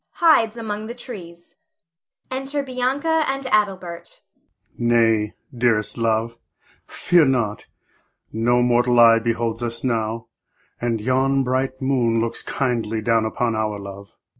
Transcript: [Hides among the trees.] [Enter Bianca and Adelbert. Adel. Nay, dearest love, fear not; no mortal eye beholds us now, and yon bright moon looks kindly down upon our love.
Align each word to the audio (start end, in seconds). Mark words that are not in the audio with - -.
[Hides 0.13 0.57
among 0.57 0.87
the 0.87 0.95
trees.] 0.95 1.57
[Enter 2.31 2.63
Bianca 2.63 3.23
and 3.27 3.45
Adelbert. 3.51 4.23
Adel. 4.73 4.87
Nay, 4.87 5.33
dearest 5.55 5.95
love, 5.95 6.37
fear 6.87 7.23
not; 7.23 7.67
no 8.33 8.63
mortal 8.63 8.99
eye 8.99 9.19
beholds 9.19 9.61
us 9.61 9.83
now, 9.83 10.25
and 10.81 10.99
yon 10.99 11.43
bright 11.43 11.83
moon 11.83 12.19
looks 12.19 12.41
kindly 12.41 12.99
down 13.01 13.25
upon 13.25 13.55
our 13.55 13.77
love. 13.79 14.15